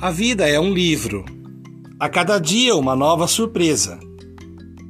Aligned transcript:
A 0.00 0.12
vida 0.12 0.48
é 0.48 0.60
um 0.60 0.72
livro. 0.72 1.24
A 1.98 2.08
cada 2.08 2.38
dia, 2.38 2.76
uma 2.76 2.94
nova 2.94 3.26
surpresa. 3.26 3.98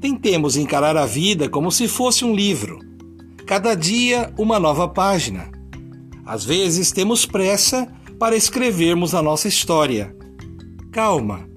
Tentemos 0.02 0.54
encarar 0.54 0.98
a 0.98 1.06
vida 1.06 1.48
como 1.48 1.72
se 1.72 1.88
fosse 1.88 2.26
um 2.26 2.34
livro. 2.34 2.78
Cada 3.46 3.74
dia, 3.74 4.30
uma 4.36 4.60
nova 4.60 4.86
página. 4.86 5.50
Às 6.26 6.44
vezes, 6.44 6.92
temos 6.92 7.24
pressa 7.24 7.88
para 8.18 8.36
escrevermos 8.36 9.14
a 9.14 9.22
nossa 9.22 9.48
história. 9.48 10.14
Calma. 10.92 11.48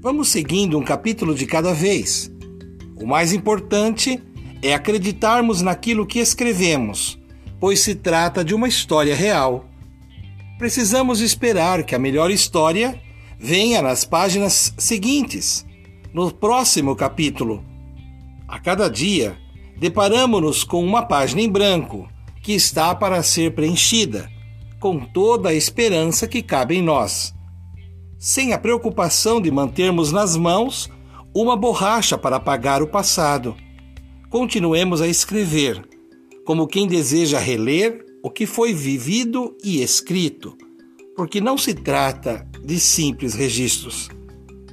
Vamos 0.00 0.28
seguindo 0.28 0.78
um 0.78 0.82
capítulo 0.82 1.34
de 1.34 1.44
cada 1.44 1.74
vez. 1.74 2.32
O 2.98 3.06
mais 3.06 3.34
importante 3.34 4.18
é 4.62 4.72
acreditarmos 4.72 5.60
naquilo 5.60 6.06
que 6.06 6.18
escrevemos, 6.18 7.20
pois 7.60 7.80
se 7.80 7.94
trata 7.94 8.42
de 8.42 8.54
uma 8.54 8.66
história 8.66 9.14
real. 9.14 9.69
Precisamos 10.60 11.22
esperar 11.22 11.84
que 11.84 11.94
a 11.94 11.98
melhor 11.98 12.30
história 12.30 13.00
venha 13.38 13.80
nas 13.80 14.04
páginas 14.04 14.74
seguintes, 14.76 15.64
no 16.12 16.30
próximo 16.30 16.94
capítulo. 16.94 17.64
A 18.46 18.60
cada 18.60 18.86
dia, 18.90 19.38
deparamos-nos 19.78 20.62
com 20.62 20.84
uma 20.84 21.00
página 21.00 21.40
em 21.40 21.48
branco 21.48 22.06
que 22.42 22.52
está 22.52 22.94
para 22.94 23.22
ser 23.22 23.54
preenchida, 23.54 24.30
com 24.78 25.00
toda 25.00 25.48
a 25.48 25.54
esperança 25.54 26.28
que 26.28 26.42
cabe 26.42 26.76
em 26.76 26.82
nós, 26.82 27.34
sem 28.18 28.52
a 28.52 28.58
preocupação 28.58 29.40
de 29.40 29.50
mantermos 29.50 30.12
nas 30.12 30.36
mãos 30.36 30.90
uma 31.34 31.56
borracha 31.56 32.18
para 32.18 32.36
apagar 32.36 32.82
o 32.82 32.86
passado. 32.86 33.56
Continuemos 34.28 35.00
a 35.00 35.08
escrever, 35.08 35.82
como 36.44 36.66
quem 36.66 36.86
deseja 36.86 37.38
reler 37.38 38.09
o 38.22 38.30
que 38.30 38.46
foi 38.46 38.72
vivido 38.72 39.56
e 39.64 39.82
escrito, 39.82 40.56
porque 41.16 41.40
não 41.40 41.56
se 41.56 41.74
trata 41.74 42.46
de 42.64 42.78
simples 42.78 43.34
registros. 43.34 44.08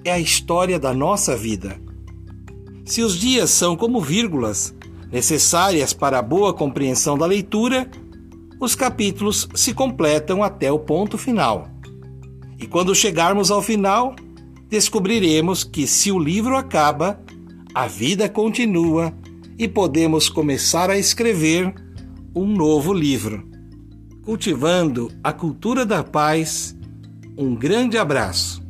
É 0.04 0.12
a 0.12 0.20
história 0.20 0.80
da 0.80 0.94
nossa 0.94 1.36
vida. 1.36 1.80
Se 2.86 3.02
os 3.02 3.20
dias 3.20 3.50
são 3.50 3.76
como 3.76 4.02
vírgulas, 4.02 4.74
necessárias 5.12 5.94
para 5.94 6.20
a 6.20 6.22
boa 6.22 6.54
compreensão 6.54 7.18
da 7.18 7.26
leitura, 7.26 7.90
os 8.60 8.76
capítulos 8.76 9.48
se 9.54 9.74
completam 9.74 10.44
até 10.44 10.72
o 10.72 10.80
ponto 10.80 11.18
final. 11.18 11.70
E 12.60 12.66
quando 12.66 12.96
chegarmos 12.96 13.52
ao 13.52 13.62
final, 13.62 14.16
descobriremos 14.68 15.64
que 15.64 15.86
se 15.86 16.12
o 16.12 16.20
livro 16.20 16.56
acaba, 16.56 17.22
a 17.74 17.88
vida 17.88 18.28
continua 18.28 19.14
e 19.58 19.68
podemos 19.68 20.30
começar 20.30 20.90
a 20.90 20.98
escrever 20.98 21.74
um 22.38 22.46
novo 22.46 22.94
livro. 22.94 23.50
Cultivando 24.24 25.10
a 25.24 25.34
cultura 25.34 25.84
da 25.84 26.04
paz, 26.04 26.78
um 27.36 27.56
grande 27.56 27.98
abraço. 27.98 28.67